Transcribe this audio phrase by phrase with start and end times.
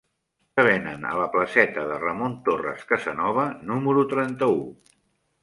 [0.59, 4.59] Què venen a la placeta de Ramon Torres Casanova número trenta-u?